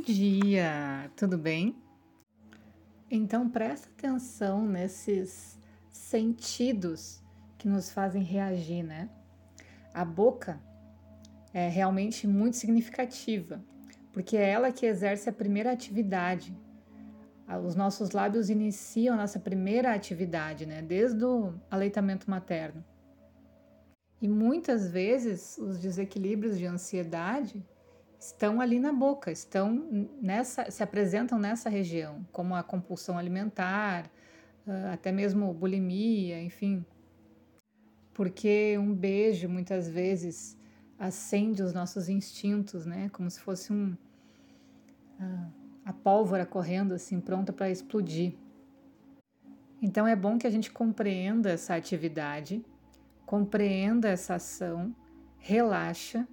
Bom 0.00 0.06
dia, 0.06 1.10
tudo 1.14 1.36
bem? 1.36 1.76
Então 3.10 3.50
presta 3.50 3.86
atenção 3.90 4.64
nesses 4.64 5.58
sentidos 5.90 7.22
que 7.58 7.68
nos 7.68 7.92
fazem 7.92 8.22
reagir, 8.22 8.82
né? 8.82 9.10
A 9.92 10.02
boca 10.02 10.58
é 11.52 11.68
realmente 11.68 12.26
muito 12.26 12.56
significativa, 12.56 13.62
porque 14.10 14.38
é 14.38 14.48
ela 14.48 14.72
que 14.72 14.86
exerce 14.86 15.28
a 15.28 15.32
primeira 15.34 15.70
atividade. 15.70 16.56
Os 17.62 17.74
nossos 17.74 18.12
lábios 18.12 18.48
iniciam 18.48 19.18
nossa 19.18 19.38
primeira 19.38 19.94
atividade, 19.94 20.64
né? 20.64 20.80
Desde 20.80 21.22
o 21.22 21.52
aleitamento 21.70 22.30
materno. 22.30 22.82
E 24.18 24.26
muitas 24.26 24.90
vezes 24.90 25.58
os 25.58 25.78
desequilíbrios 25.78 26.56
de 26.56 26.64
ansiedade 26.64 27.62
estão 28.20 28.60
ali 28.60 28.78
na 28.78 28.92
boca, 28.92 29.32
estão 29.32 30.08
nessa, 30.20 30.70
se 30.70 30.82
apresentam 30.82 31.38
nessa 31.38 31.70
região, 31.70 32.24
como 32.30 32.54
a 32.54 32.62
compulsão 32.62 33.16
alimentar, 33.16 34.10
ah, 34.68 34.92
até 34.92 35.10
mesmo 35.10 35.52
bulimia, 35.54 36.40
enfim. 36.42 36.84
Porque 38.12 38.76
um 38.78 38.94
beijo 38.94 39.48
muitas 39.48 39.88
vezes 39.88 40.58
acende 40.98 41.62
os 41.62 41.72
nossos 41.72 42.10
instintos, 42.10 42.84
né? 42.84 43.08
Como 43.08 43.30
se 43.30 43.40
fosse 43.40 43.72
um 43.72 43.96
a, 45.18 45.48
a 45.86 45.92
pólvora 45.94 46.44
correndo 46.44 46.92
assim, 46.92 47.20
pronta 47.20 47.54
para 47.54 47.70
explodir. 47.70 48.34
Então 49.80 50.06
é 50.06 50.14
bom 50.14 50.36
que 50.36 50.46
a 50.46 50.50
gente 50.50 50.70
compreenda 50.70 51.50
essa 51.50 51.74
atividade, 51.74 52.62
compreenda 53.24 54.10
essa 54.10 54.34
ação, 54.34 54.94
relaxa 55.38 56.28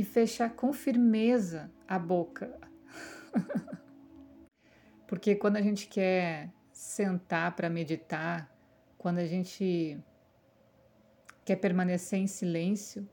e 0.00 0.04
fechar 0.04 0.48
com 0.56 0.72
firmeza 0.72 1.70
a 1.86 1.98
boca. 1.98 2.58
Porque 5.06 5.34
quando 5.34 5.58
a 5.58 5.60
gente 5.60 5.88
quer 5.88 6.50
sentar 6.72 7.54
para 7.54 7.68
meditar, 7.68 8.50
quando 8.96 9.18
a 9.18 9.26
gente 9.26 10.02
quer 11.44 11.56
permanecer 11.56 12.18
em 12.18 12.26
silêncio, 12.26 13.06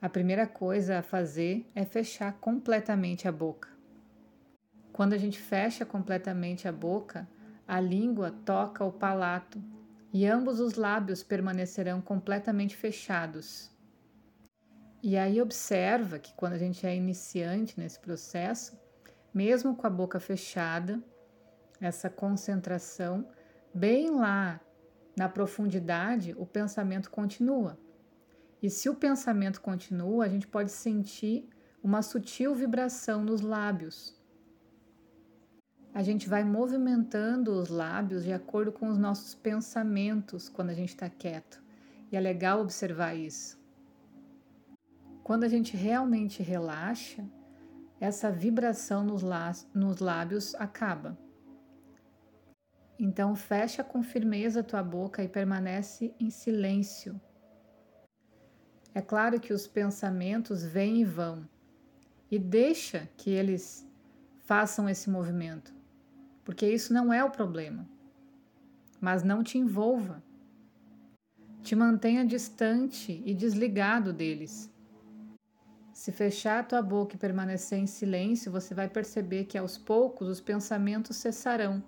a 0.00 0.08
primeira 0.08 0.46
coisa 0.46 1.00
a 1.00 1.02
fazer 1.02 1.70
é 1.74 1.84
fechar 1.84 2.32
completamente 2.40 3.28
a 3.28 3.32
boca. 3.32 3.68
Quando 4.90 5.12
a 5.12 5.18
gente 5.18 5.38
fecha 5.38 5.84
completamente 5.84 6.66
a 6.66 6.72
boca, 6.72 7.28
a 7.68 7.78
língua 7.78 8.30
toca 8.30 8.82
o 8.82 8.90
palato 8.90 9.62
e 10.10 10.26
ambos 10.26 10.60
os 10.60 10.76
lábios 10.76 11.22
permanecerão 11.22 12.00
completamente 12.00 12.74
fechados. 12.74 13.71
E 15.02 15.16
aí 15.16 15.42
observa 15.42 16.20
que 16.20 16.32
quando 16.34 16.52
a 16.52 16.58
gente 16.58 16.86
é 16.86 16.94
iniciante 16.94 17.78
nesse 17.78 17.98
processo, 17.98 18.78
mesmo 19.34 19.74
com 19.74 19.84
a 19.84 19.90
boca 19.90 20.20
fechada, 20.20 21.02
essa 21.80 22.08
concentração, 22.08 23.26
bem 23.74 24.10
lá 24.10 24.60
na 25.16 25.28
profundidade, 25.28 26.36
o 26.38 26.46
pensamento 26.46 27.10
continua. 27.10 27.76
E 28.62 28.70
se 28.70 28.88
o 28.88 28.94
pensamento 28.94 29.60
continua, 29.60 30.24
a 30.24 30.28
gente 30.28 30.46
pode 30.46 30.70
sentir 30.70 31.48
uma 31.82 32.00
sutil 32.00 32.54
vibração 32.54 33.24
nos 33.24 33.40
lábios. 33.40 34.16
A 35.92 36.04
gente 36.04 36.28
vai 36.28 36.44
movimentando 36.44 37.52
os 37.52 37.68
lábios 37.68 38.22
de 38.22 38.32
acordo 38.32 38.70
com 38.70 38.88
os 38.88 38.96
nossos 38.96 39.34
pensamentos 39.34 40.48
quando 40.48 40.70
a 40.70 40.74
gente 40.74 40.90
está 40.90 41.10
quieto. 41.10 41.60
E 42.10 42.16
é 42.16 42.20
legal 42.20 42.60
observar 42.60 43.14
isso. 43.14 43.61
Quando 45.22 45.44
a 45.44 45.48
gente 45.48 45.76
realmente 45.76 46.42
relaxa, 46.42 47.24
essa 48.00 48.30
vibração 48.30 49.04
nos, 49.04 50.00
lábios 50.00 50.54
acaba. 50.56 51.16
Então 52.98 53.36
fecha 53.36 53.84
com 53.84 54.02
firmeza 54.02 54.60
a 54.60 54.64
tua 54.64 54.82
boca 54.82 55.22
e 55.22 55.28
permanece 55.28 56.12
em 56.18 56.28
silêncio. 56.28 57.20
É 58.92 59.00
claro 59.00 59.40
que 59.40 59.52
os 59.52 59.66
pensamentos 59.66 60.64
vêm 60.64 61.00
e 61.00 61.04
vão, 61.04 61.48
e 62.30 62.38
deixa 62.38 63.08
que 63.16 63.30
eles 63.30 63.88
façam 64.44 64.88
esse 64.88 65.08
movimento, 65.08 65.72
porque 66.44 66.66
isso 66.66 66.92
não 66.92 67.12
é 67.12 67.24
o 67.24 67.30
problema. 67.30 67.88
Mas 69.00 69.22
não 69.22 69.42
te 69.42 69.58
envolva. 69.58 70.22
Te 71.62 71.74
mantenha 71.74 72.24
distante 72.24 73.22
e 73.24 73.34
desligado 73.34 74.12
deles. 74.12 74.72
Se 75.92 76.10
fechar 76.10 76.60
a 76.60 76.64
tua 76.64 76.80
boca 76.80 77.14
e 77.14 77.18
permanecer 77.18 77.78
em 77.78 77.86
silêncio, 77.86 78.50
você 78.50 78.74
vai 78.74 78.88
perceber 78.88 79.44
que 79.44 79.58
aos 79.58 79.76
poucos 79.76 80.26
os 80.26 80.40
pensamentos 80.40 81.16
cessarão, 81.16 81.82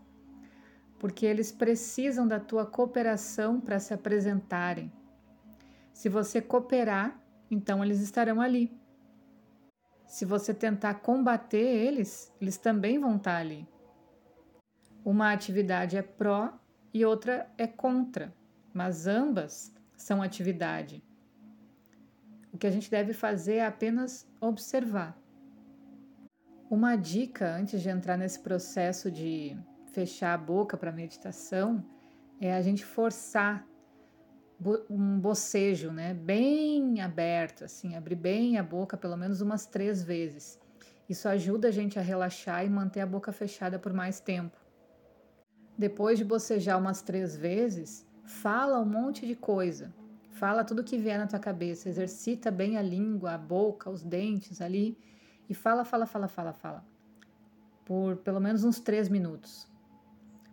porque 0.98 1.24
eles 1.24 1.50
precisam 1.50 2.28
da 2.28 2.38
tua 2.38 2.66
cooperação 2.66 3.60
para 3.60 3.80
se 3.80 3.94
apresentarem. 3.94 4.92
Se 5.92 6.08
você 6.08 6.42
cooperar, 6.42 7.18
então 7.50 7.82
eles 7.82 8.00
estarão 8.00 8.40
ali. 8.40 8.78
Se 10.06 10.24
você 10.24 10.52
tentar 10.52 10.94
combater 10.94 11.64
eles, 11.64 12.32
eles 12.40 12.58
também 12.58 12.98
vão 12.98 13.16
estar 13.16 13.36
ali. 13.36 13.66
Uma 15.02 15.32
atividade 15.32 15.96
é 15.96 16.02
pró 16.02 16.52
e 16.92 17.04
outra 17.04 17.50
é 17.56 17.66
contra, 17.66 18.34
mas 18.72 19.06
ambas 19.06 19.74
são 19.96 20.22
atividade. 20.22 21.02
O 22.54 22.58
que 22.58 22.68
a 22.68 22.70
gente 22.70 22.88
deve 22.88 23.12
fazer 23.12 23.56
é 23.56 23.66
apenas 23.66 24.28
observar. 24.40 25.18
Uma 26.70 26.94
dica 26.94 27.52
antes 27.52 27.82
de 27.82 27.88
entrar 27.88 28.16
nesse 28.16 28.38
processo 28.38 29.10
de 29.10 29.58
fechar 29.86 30.34
a 30.34 30.38
boca 30.38 30.76
para 30.76 30.92
meditação 30.92 31.84
é 32.40 32.54
a 32.54 32.62
gente 32.62 32.84
forçar 32.84 33.66
um 34.88 35.18
bocejo, 35.18 35.90
né, 35.90 36.14
bem 36.14 37.00
aberto, 37.00 37.64
assim, 37.64 37.96
abrir 37.96 38.14
bem 38.14 38.56
a 38.56 38.62
boca 38.62 38.96
pelo 38.96 39.16
menos 39.16 39.40
umas 39.40 39.66
três 39.66 40.04
vezes. 40.04 40.60
Isso 41.08 41.28
ajuda 41.28 41.68
a 41.68 41.72
gente 41.72 41.98
a 41.98 42.02
relaxar 42.02 42.64
e 42.64 42.70
manter 42.70 43.00
a 43.00 43.06
boca 43.06 43.32
fechada 43.32 43.80
por 43.80 43.92
mais 43.92 44.20
tempo. 44.20 44.56
Depois 45.76 46.18
de 46.18 46.24
bocejar 46.24 46.78
umas 46.78 47.02
três 47.02 47.36
vezes, 47.36 48.06
fala 48.24 48.80
um 48.80 48.86
monte 48.86 49.26
de 49.26 49.34
coisa. 49.34 49.92
Fala 50.34 50.64
tudo 50.64 50.82
que 50.82 50.98
vier 50.98 51.16
na 51.16 51.28
tua 51.28 51.38
cabeça, 51.38 51.88
exercita 51.88 52.50
bem 52.50 52.76
a 52.76 52.82
língua, 52.82 53.34
a 53.34 53.38
boca, 53.38 53.88
os 53.88 54.02
dentes 54.02 54.60
ali 54.60 54.98
e 55.48 55.54
fala, 55.54 55.84
fala, 55.84 56.06
fala, 56.06 56.26
fala, 56.26 56.52
fala. 56.52 56.84
Por 57.84 58.16
pelo 58.16 58.40
menos 58.40 58.64
uns 58.64 58.80
três 58.80 59.08
minutos. 59.08 59.70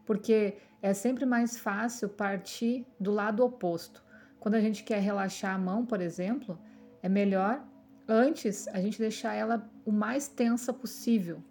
Porque 0.06 0.58
é 0.84 0.94
sempre 0.94 1.26
mais 1.26 1.58
fácil 1.58 2.10
partir 2.10 2.86
do 3.00 3.10
lado 3.12 3.44
oposto. 3.44 4.04
Quando 4.40 4.54
a 4.54 4.62
gente 4.62 4.84
quer 4.84 5.00
relaxar 5.00 5.56
a 5.56 5.58
mão, 5.58 5.84
por 5.84 6.00
exemplo, 6.00 6.60
é 7.02 7.10
melhor 7.10 7.66
antes 8.08 8.68
a 8.68 8.80
gente 8.80 9.00
deixar 9.00 9.34
ela 9.34 9.68
o 9.84 9.92
mais 9.92 10.28
tensa 10.28 10.72
possível. 10.72 11.44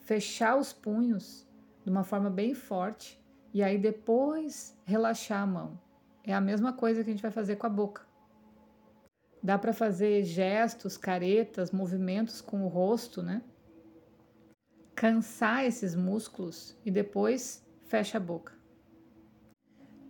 Fechar 0.00 0.56
os 0.56 0.72
punhos 0.72 1.46
de 1.84 1.90
uma 1.90 2.02
forma 2.02 2.30
bem 2.30 2.52
forte 2.52 3.22
e 3.54 3.62
aí 3.62 3.78
depois 3.78 4.76
relaxar 4.84 5.42
a 5.42 5.46
mão. 5.46 5.87
É 6.24 6.34
a 6.34 6.40
mesma 6.40 6.72
coisa 6.72 7.02
que 7.02 7.10
a 7.10 7.12
gente 7.12 7.22
vai 7.22 7.30
fazer 7.30 7.56
com 7.56 7.66
a 7.66 7.70
boca. 7.70 8.06
Dá 9.42 9.56
para 9.56 9.72
fazer 9.72 10.24
gestos, 10.24 10.96
caretas, 10.96 11.70
movimentos 11.70 12.40
com 12.40 12.64
o 12.64 12.68
rosto, 12.68 13.22
né? 13.22 13.42
Cansar 14.94 15.64
esses 15.64 15.94
músculos 15.94 16.76
e 16.84 16.90
depois 16.90 17.64
fecha 17.86 18.18
a 18.18 18.20
boca. 18.20 18.52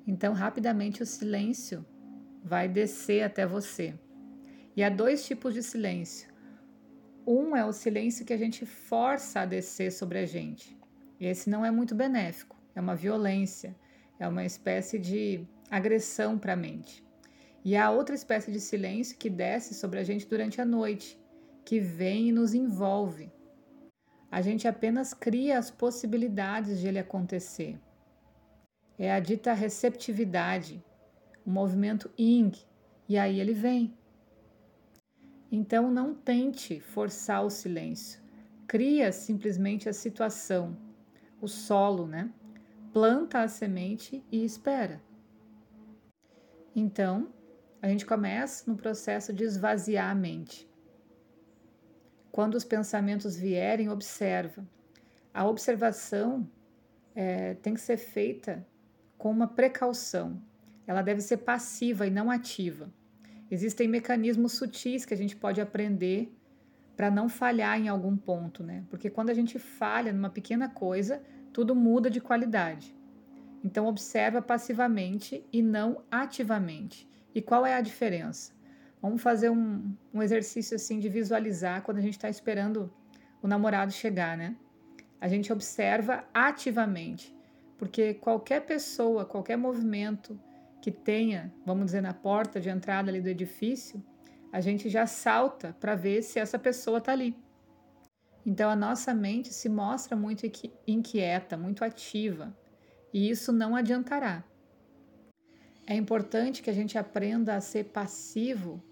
Então, 0.07 0.33
rapidamente 0.33 1.03
o 1.03 1.07
silêncio 1.07 1.85
vai 2.43 2.67
descer 2.67 3.23
até 3.23 3.47
você. 3.47 3.95
E 4.75 4.83
há 4.83 4.89
dois 4.89 5.27
tipos 5.27 5.53
de 5.53 5.63
silêncio. 5.63 6.33
Um 7.27 7.55
é 7.55 7.63
o 7.65 7.75
silêncio 7.75 8.25
que 8.25 8.33
a 8.33 8.39
gente 8.39 8.65
força 8.65 9.41
a 9.41 9.45
descer 9.45 9.93
sobre 9.93 10.19
a 10.19 10.25
gente. 10.25 10.75
E 11.21 11.27
esse 11.27 11.51
não 11.51 11.63
é 11.63 11.71
muito 11.71 11.95
benéfico, 11.95 12.57
é 12.75 12.81
uma 12.81 12.95
violência, 12.95 13.77
é 14.19 14.27
uma 14.27 14.45
espécie 14.45 14.99
de 14.99 15.47
agressão 15.71 16.39
para 16.39 16.55
a 16.55 16.57
mente. 16.57 17.05
E 17.65 17.77
há 17.77 17.91
outra 17.91 18.15
espécie 18.15 18.51
de 18.51 18.61
silêncio 18.61 19.19
que 19.19 19.29
desce 19.29 19.75
sobre 19.75 19.99
a 19.99 20.05
gente 20.05 20.27
durante 20.27 20.61
a 20.61 20.65
noite, 20.65 21.21
que 21.65 21.81
vem 21.81 22.29
e 22.29 22.33
nos 22.33 22.55
envolve. 22.55 23.31
A 24.31 24.41
gente 24.41 24.69
apenas 24.69 25.13
cria 25.13 25.59
as 25.59 25.71
possibilidades 25.71 26.81
de 26.81 26.89
ele 26.89 26.99
acontecer. 26.99 27.79
É 28.99 29.13
a 29.13 29.21
dita 29.21 29.53
receptividade, 29.53 30.83
o 31.45 31.51
movimento 31.51 32.11
ing, 32.17 32.53
e 33.09 33.17
aí 33.17 33.41
ele 33.41 33.55
vem. 33.55 33.97
Então 35.51 35.91
não 35.91 36.15
tente 36.15 36.79
forçar 36.79 37.45
o 37.45 37.51
silêncio. 37.51 38.21
Cria 38.67 39.11
simplesmente 39.13 39.89
a 39.89 39.95
situação, 39.95 40.77
o 41.41 41.49
solo, 41.49 42.07
né? 42.07 42.31
Planta 42.93 43.41
a 43.41 43.49
semente 43.49 44.23
e 44.31 44.45
espera. 44.45 45.03
Então, 46.79 47.29
a 47.83 47.89
gente 47.89 48.07
começa 48.07 48.71
no 48.71 48.77
processo 48.77 49.33
de 49.33 49.43
esvaziar 49.43 50.11
a 50.11 50.15
mente. 50.15 50.69
Quando 52.31 52.55
os 52.55 52.65
pensamentos 52.65 53.37
vierem, 53.37 53.89
observa. 53.89 54.65
A 55.35 55.45
observação 55.45 56.49
é, 57.17 57.55
tem 57.55 57.75
que 57.75 57.81
ser 57.81 57.97
feita 57.97 58.65
com 59.17 59.29
uma 59.29 59.49
precaução. 59.49 60.41
Ela 60.87 61.03
deve 61.03 61.21
ser 61.21 61.39
passiva 61.39 62.07
e 62.07 62.11
não 62.11 62.31
ativa. 62.31 62.89
Existem 63.51 63.89
mecanismos 63.89 64.53
sutis 64.53 65.05
que 65.05 65.15
a 65.15 65.17
gente 65.17 65.35
pode 65.35 65.61
aprender 65.61 66.33
para 66.97 67.11
não 67.11 67.29
falhar 67.29 67.77
em 67.79 67.89
algum 67.89 68.17
ponto, 68.17 68.63
né? 68.63 68.85
Porque 68.89 69.11
quando 69.11 69.31
a 69.31 69.35
gente 69.35 69.59
falha 69.59 70.13
numa 70.13 70.31
pequena 70.31 70.69
coisa, 70.69 71.23
tudo 71.53 71.75
muda 71.75 72.09
de 72.09 72.21
qualidade. 72.21 72.95
Então 73.65 73.87
observa 73.87 74.41
passivamente 74.41 75.45
e 75.53 75.63
não 75.63 76.03
ativamente. 76.11 77.09
E 77.35 77.43
qual 77.43 77.67
é 77.67 77.75
a 77.75 77.81
diferença? 77.81 78.53
Vamos 79.01 79.23
fazer 79.23 79.51
um, 79.51 79.95
um 80.13 80.23
exercício 80.23 80.75
assim 80.75 80.99
de 80.99 81.09
visualizar 81.09 81.83
quando 81.83 81.99
a 81.99 82.01
gente 82.01 82.15
está 82.15 82.29
esperando 82.29 82.93
o 83.43 83.47
namorado 83.47 83.93
chegar, 83.93 84.37
né? 84.37 84.57
A 85.21 85.29
gente 85.29 85.53
observa 85.53 86.25
ativamente, 86.33 87.37
porque 87.77 88.15
qualquer 88.15 88.67
pessoa, 88.67 89.25
qualquer 89.25 89.57
movimento 89.57 90.39
que 90.81 90.91
tenha, 90.91 91.53
vamos 91.67 91.87
dizer, 91.87 92.01
na 92.01 92.15
porta 92.15 92.61
de 92.61 92.69
entrada 92.69 93.11
ali 93.11 93.21
do 93.21 93.29
edifício, 93.29 94.03
a 94.53 94.61
gente 94.61 94.89
já 94.89 95.07
salta 95.07 95.77
para 95.79 95.95
ver 95.95 96.23
se 96.23 96.39
essa 96.39 96.59
pessoa 96.59 96.99
está 96.99 97.13
ali. 97.13 97.37
Então 98.47 98.71
a 98.71 98.77
nossa 98.77 99.13
mente 99.13 99.53
se 99.53 99.69
mostra 99.69 100.17
muito 100.17 100.51
inquieta, 100.87 101.57
muito 101.57 101.85
ativa, 101.85 102.57
e 103.13 103.31
isso 103.31 103.53
não 103.53 103.75
adiantará. 103.75 104.45
É 105.87 105.95
importante 105.95 106.63
que 106.63 106.71
a 106.71 106.73
gente 106.73 106.99
aprenda 106.99 107.55
a 107.55 107.61
ser 107.61 107.85
passivo, 107.85 108.83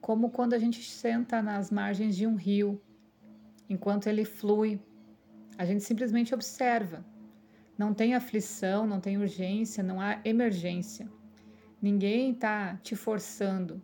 como 0.00 0.30
quando 0.30 0.54
a 0.54 0.58
gente 0.58 0.82
senta 0.82 1.40
nas 1.40 1.70
margens 1.70 2.16
de 2.16 2.26
um 2.26 2.34
rio, 2.34 2.82
enquanto 3.68 4.08
ele 4.08 4.24
flui. 4.24 4.80
A 5.56 5.64
gente 5.64 5.84
simplesmente 5.84 6.34
observa. 6.34 7.04
Não 7.78 7.94
tem 7.94 8.14
aflição, 8.14 8.86
não 8.86 9.00
tem 9.00 9.16
urgência, 9.18 9.82
não 9.82 10.00
há 10.00 10.20
emergência. 10.24 11.08
Ninguém 11.80 12.32
está 12.32 12.76
te 12.76 12.96
forçando. 12.96 13.80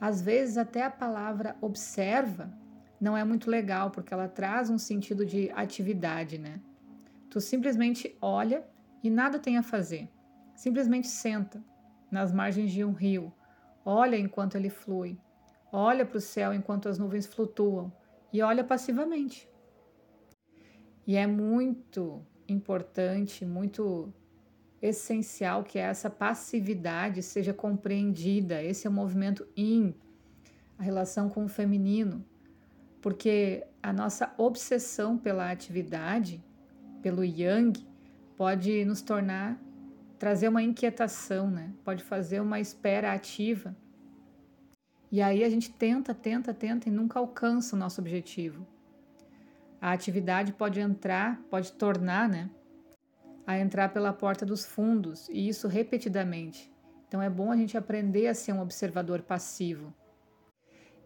Às 0.00 0.22
vezes, 0.22 0.56
até 0.56 0.84
a 0.84 0.90
palavra 0.90 1.56
observa 1.60 2.56
não 3.00 3.16
é 3.16 3.24
muito 3.24 3.50
legal, 3.50 3.90
porque 3.90 4.14
ela 4.14 4.28
traz 4.28 4.70
um 4.70 4.78
sentido 4.78 5.24
de 5.26 5.50
atividade, 5.50 6.38
né? 6.38 6.60
Tu 7.30 7.40
simplesmente 7.40 8.16
olha 8.20 8.64
e 9.02 9.10
nada 9.10 9.38
tem 9.38 9.56
a 9.58 9.62
fazer. 9.62 10.08
Simplesmente 10.54 11.06
senta 11.06 11.62
nas 12.10 12.32
margens 12.32 12.72
de 12.72 12.84
um 12.84 12.92
rio, 12.92 13.32
olha 13.84 14.16
enquanto 14.16 14.56
ele 14.56 14.70
flui, 14.70 15.18
olha 15.70 16.04
para 16.04 16.18
o 16.18 16.20
céu 16.20 16.52
enquanto 16.54 16.88
as 16.88 16.98
nuvens 16.98 17.26
flutuam 17.26 17.92
e 18.32 18.42
olha 18.42 18.64
passivamente. 18.64 19.48
E 21.06 21.16
é 21.16 21.26
muito 21.26 22.24
importante, 22.48 23.44
muito 23.44 24.12
essencial 24.80 25.64
que 25.64 25.78
essa 25.78 26.08
passividade 26.08 27.22
seja 27.22 27.52
compreendida. 27.52 28.62
Esse 28.62 28.86
é 28.86 28.90
o 28.90 28.92
movimento 28.92 29.46
in, 29.56 29.94
a 30.78 30.82
relação 30.82 31.28
com 31.28 31.44
o 31.44 31.48
feminino, 31.48 32.24
porque 33.00 33.66
a 33.82 33.92
nossa 33.92 34.32
obsessão 34.38 35.18
pela 35.18 35.50
atividade, 35.50 36.42
pelo 37.08 37.24
yang, 37.24 37.72
pode 38.36 38.84
nos 38.84 39.00
tornar 39.00 39.58
trazer 40.18 40.46
uma 40.48 40.62
inquietação, 40.62 41.50
né? 41.50 41.72
Pode 41.82 42.04
fazer 42.04 42.38
uma 42.40 42.60
espera 42.60 43.14
ativa. 43.14 43.74
E 45.10 45.22
aí 45.22 45.42
a 45.42 45.48
gente 45.48 45.70
tenta, 45.70 46.12
tenta, 46.12 46.52
tenta 46.52 46.86
e 46.86 46.92
nunca 46.92 47.18
alcança 47.18 47.74
o 47.74 47.78
nosso 47.78 47.98
objetivo. 48.02 48.66
A 49.80 49.92
atividade 49.92 50.52
pode 50.52 50.80
entrar, 50.80 51.40
pode 51.48 51.72
tornar, 51.72 52.28
né? 52.28 52.50
A 53.46 53.58
entrar 53.58 53.88
pela 53.88 54.12
porta 54.12 54.44
dos 54.44 54.66
fundos, 54.66 55.30
e 55.30 55.48
isso 55.48 55.66
repetidamente. 55.66 56.70
Então 57.06 57.22
é 57.22 57.30
bom 57.30 57.50
a 57.50 57.56
gente 57.56 57.78
aprender 57.78 58.26
a 58.26 58.34
ser 58.34 58.52
um 58.52 58.60
observador 58.60 59.22
passivo. 59.22 59.94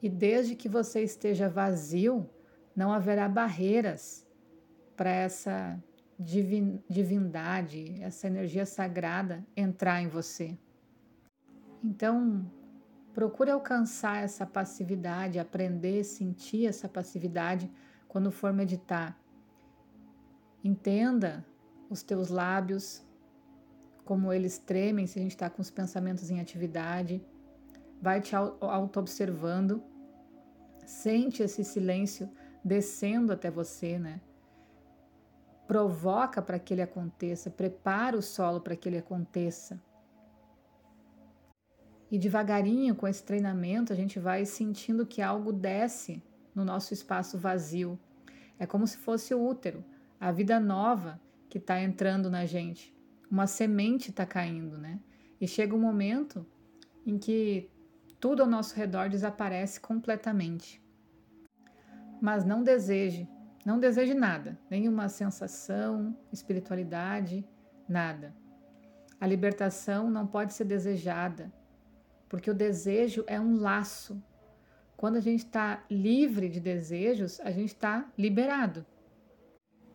E 0.02 0.08
desde 0.08 0.56
que 0.56 0.68
você 0.68 1.00
esteja 1.04 1.48
vazio, 1.48 2.28
não 2.74 2.92
haverá 2.92 3.28
barreiras 3.28 4.26
para 4.96 5.10
essa 5.10 5.80
divin, 6.24 6.82
divindade, 6.88 8.00
essa 8.00 8.26
energia 8.26 8.64
sagrada 8.64 9.44
entrar 9.56 10.00
em 10.00 10.08
você. 10.08 10.56
Então, 11.82 12.50
procure 13.12 13.50
alcançar 13.50 14.22
essa 14.22 14.46
passividade, 14.46 15.38
aprender, 15.38 16.04
sentir 16.04 16.66
essa 16.66 16.88
passividade 16.88 17.70
quando 18.08 18.30
for 18.30 18.52
meditar. 18.52 19.18
Entenda 20.62 21.44
os 21.90 22.02
teus 22.02 22.28
lábios, 22.28 23.04
como 24.04 24.32
eles 24.32 24.58
tremem 24.58 25.06
se 25.06 25.18
a 25.18 25.22
gente 25.22 25.32
está 25.32 25.50
com 25.50 25.60
os 25.60 25.70
pensamentos 25.70 26.30
em 26.30 26.40
atividade. 26.40 27.24
Vai 28.00 28.20
te 28.20 28.34
auto-observando. 28.34 29.82
Sente 30.84 31.42
esse 31.42 31.64
silêncio 31.64 32.30
descendo 32.64 33.32
até 33.32 33.50
você, 33.50 33.98
né? 33.98 34.20
Provoca 35.72 36.42
para 36.42 36.58
que 36.58 36.74
ele 36.74 36.82
aconteça, 36.82 37.50
prepara 37.50 38.14
o 38.14 38.20
solo 38.20 38.60
para 38.60 38.76
que 38.76 38.86
ele 38.86 38.98
aconteça. 38.98 39.82
E 42.10 42.18
devagarinho, 42.18 42.94
com 42.94 43.08
esse 43.08 43.24
treinamento, 43.24 43.90
a 43.90 43.96
gente 43.96 44.18
vai 44.18 44.44
sentindo 44.44 45.06
que 45.06 45.22
algo 45.22 45.50
desce 45.50 46.22
no 46.54 46.62
nosso 46.62 46.92
espaço 46.92 47.38
vazio. 47.38 47.98
É 48.58 48.66
como 48.66 48.86
se 48.86 48.98
fosse 48.98 49.34
o 49.34 49.42
útero, 49.42 49.82
a 50.20 50.30
vida 50.30 50.60
nova 50.60 51.18
que 51.48 51.56
está 51.56 51.80
entrando 51.80 52.28
na 52.28 52.44
gente. 52.44 52.94
Uma 53.30 53.46
semente 53.46 54.10
está 54.10 54.26
caindo, 54.26 54.76
né? 54.76 55.00
E 55.40 55.48
chega 55.48 55.74
um 55.74 55.80
momento 55.80 56.46
em 57.06 57.16
que 57.16 57.70
tudo 58.20 58.42
ao 58.42 58.48
nosso 58.48 58.76
redor 58.76 59.08
desaparece 59.08 59.80
completamente. 59.80 60.84
Mas 62.20 62.44
não 62.44 62.62
deseje 62.62 63.26
não 63.64 63.78
deseje 63.78 64.12
nada, 64.12 64.58
nenhuma 64.68 65.08
sensação, 65.08 66.16
espiritualidade, 66.32 67.44
nada. 67.88 68.34
A 69.20 69.26
libertação 69.26 70.10
não 70.10 70.26
pode 70.26 70.52
ser 70.52 70.64
desejada, 70.64 71.52
porque 72.28 72.50
o 72.50 72.54
desejo 72.54 73.24
é 73.26 73.40
um 73.40 73.60
laço. 73.60 74.20
Quando 74.96 75.16
a 75.16 75.20
gente 75.20 75.44
está 75.44 75.84
livre 75.88 76.48
de 76.48 76.58
desejos, 76.58 77.40
a 77.40 77.50
gente 77.50 77.68
está 77.68 78.10
liberado. 78.18 78.84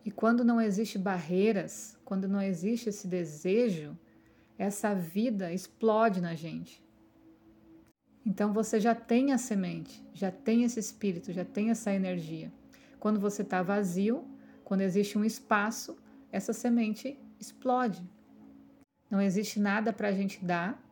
E 0.04 0.10
quando 0.10 0.44
não 0.44 0.58
existe 0.58 0.98
barreiras, 0.98 1.98
quando 2.04 2.26
não 2.26 2.40
existe 2.40 2.88
esse 2.88 3.06
desejo, 3.06 3.98
essa 4.56 4.94
vida 4.94 5.52
explode 5.52 6.20
na 6.22 6.34
gente. 6.34 6.82
Então 8.24 8.52
você 8.52 8.80
já 8.80 8.94
tem 8.94 9.32
a 9.32 9.38
semente, 9.38 10.02
já 10.14 10.30
tem 10.30 10.64
esse 10.64 10.80
espírito, 10.80 11.32
já 11.32 11.44
tem 11.44 11.70
essa 11.70 11.92
energia. 11.92 12.50
Quando 12.98 13.20
você 13.20 13.42
está 13.42 13.62
vazio, 13.62 14.24
quando 14.64 14.82
existe 14.82 15.16
um 15.16 15.24
espaço, 15.24 15.98
essa 16.30 16.52
semente 16.52 17.18
explode. 17.40 18.02
Não 19.10 19.20
existe 19.20 19.58
nada 19.58 19.92
para 19.92 20.08
a 20.08 20.12
gente 20.12 20.44
dar 20.44 20.82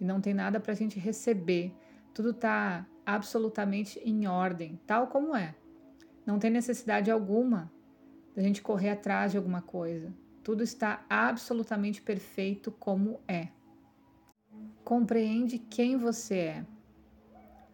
e 0.00 0.04
não 0.04 0.20
tem 0.20 0.32
nada 0.32 0.60
para 0.60 0.72
a 0.72 0.76
gente 0.76 0.98
receber. 0.98 1.74
Tudo 2.14 2.30
está 2.30 2.86
absolutamente 3.04 3.98
em 4.04 4.26
ordem, 4.26 4.78
tal 4.86 5.08
como 5.08 5.34
é. 5.34 5.54
Não 6.24 6.38
tem 6.38 6.50
necessidade 6.50 7.10
alguma 7.10 7.72
da 8.36 8.42
gente 8.42 8.62
correr 8.62 8.90
atrás 8.90 9.32
de 9.32 9.38
alguma 9.38 9.62
coisa. 9.62 10.12
Tudo 10.44 10.62
está 10.62 11.04
absolutamente 11.08 12.00
perfeito 12.00 12.70
como 12.70 13.20
é. 13.26 13.48
Compreende 14.84 15.58
quem 15.58 15.96
você 15.96 16.34
é. 16.36 16.66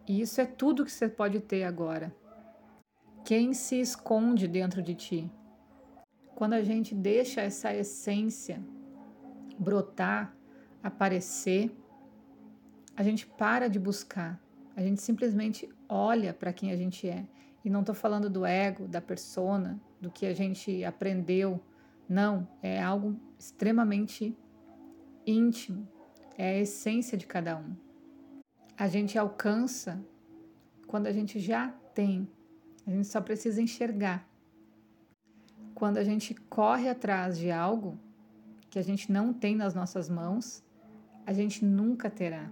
E 0.07 0.21
isso 0.21 0.41
é 0.41 0.45
tudo 0.45 0.85
que 0.85 0.91
você 0.91 1.07
pode 1.07 1.39
ter 1.39 1.63
agora. 1.63 2.15
Quem 3.25 3.55
se 3.55 3.81
esconde 3.81 4.47
dentro 4.47 4.83
de 4.83 4.93
ti? 4.93 5.31
Quando 6.35 6.53
a 6.53 6.61
gente 6.61 6.93
deixa 6.93 7.41
essa 7.41 7.73
essência 7.73 8.63
brotar, 9.57 10.37
aparecer, 10.83 11.75
a 12.95 13.01
gente 13.01 13.25
para 13.25 13.67
de 13.67 13.79
buscar, 13.79 14.39
a 14.75 14.81
gente 14.83 15.01
simplesmente 15.01 15.67
olha 15.89 16.35
para 16.35 16.53
quem 16.53 16.71
a 16.71 16.75
gente 16.75 17.09
é. 17.09 17.25
E 17.63 17.69
não 17.69 17.79
estou 17.79 17.95
falando 17.95 18.29
do 18.29 18.45
ego, 18.45 18.87
da 18.87 19.01
persona, 19.01 19.81
do 19.99 20.11
que 20.11 20.27
a 20.27 20.33
gente 20.35 20.85
aprendeu. 20.85 21.59
Não, 22.07 22.47
é 22.61 22.79
algo 22.79 23.19
extremamente 23.39 24.37
íntimo, 25.25 25.87
é 26.37 26.49
a 26.49 26.59
essência 26.59 27.17
de 27.17 27.25
cada 27.25 27.57
um. 27.57 27.75
A 28.77 28.87
gente 28.87 29.17
alcança 29.17 29.99
quando 30.85 31.07
a 31.07 31.11
gente 31.11 31.39
já 31.39 31.69
tem 31.95 32.29
a 32.85 32.91
gente 32.91 33.07
só 33.07 33.21
precisa 33.21 33.61
enxergar. 33.61 34.27
Quando 35.73 35.97
a 35.97 36.03
gente 36.03 36.33
corre 36.33 36.87
atrás 36.87 37.37
de 37.37 37.51
algo 37.51 37.97
que 38.69 38.79
a 38.79 38.83
gente 38.83 39.11
não 39.11 39.33
tem 39.33 39.55
nas 39.55 39.73
nossas 39.73 40.09
mãos, 40.09 40.63
a 41.25 41.33
gente 41.33 41.65
nunca 41.65 42.09
terá. 42.09 42.49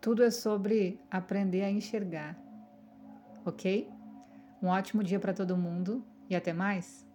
Tudo 0.00 0.22
é 0.22 0.30
sobre 0.30 1.00
aprender 1.10 1.62
a 1.62 1.70
enxergar. 1.70 2.38
ok? 3.44 3.88
Um 4.62 4.68
ótimo 4.68 5.02
dia 5.02 5.20
para 5.20 5.32
todo 5.32 5.56
mundo 5.56 6.04
e 6.28 6.34
até 6.36 6.52
mais! 6.52 7.05